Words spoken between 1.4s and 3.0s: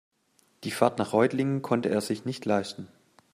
konnte er sich nicht leisten